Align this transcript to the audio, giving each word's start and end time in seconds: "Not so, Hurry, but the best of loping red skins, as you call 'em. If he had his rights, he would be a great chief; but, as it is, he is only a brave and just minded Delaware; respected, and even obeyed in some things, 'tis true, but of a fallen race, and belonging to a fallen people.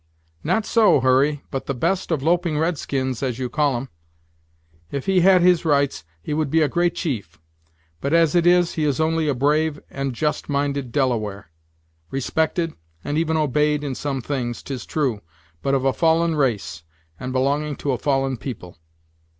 "Not 0.43 0.65
so, 0.65 0.99
Hurry, 1.01 1.43
but 1.51 1.67
the 1.67 1.75
best 1.75 2.09
of 2.09 2.23
loping 2.23 2.57
red 2.57 2.79
skins, 2.79 3.21
as 3.21 3.37
you 3.37 3.51
call 3.51 3.77
'em. 3.77 3.89
If 4.89 5.05
he 5.05 5.19
had 5.19 5.43
his 5.43 5.63
rights, 5.63 6.03
he 6.23 6.33
would 6.33 6.49
be 6.49 6.63
a 6.63 6.67
great 6.67 6.95
chief; 6.95 7.39
but, 7.99 8.11
as 8.11 8.33
it 8.33 8.47
is, 8.47 8.73
he 8.73 8.83
is 8.83 8.99
only 8.99 9.27
a 9.27 9.35
brave 9.35 9.79
and 9.91 10.15
just 10.15 10.49
minded 10.49 10.91
Delaware; 10.91 11.51
respected, 12.09 12.73
and 13.03 13.15
even 13.15 13.37
obeyed 13.37 13.83
in 13.83 13.93
some 13.93 14.21
things, 14.23 14.63
'tis 14.63 14.87
true, 14.87 15.21
but 15.61 15.75
of 15.75 15.85
a 15.85 15.93
fallen 15.93 16.33
race, 16.33 16.81
and 17.19 17.31
belonging 17.31 17.75
to 17.75 17.91
a 17.91 17.97
fallen 17.99 18.37
people. 18.37 18.79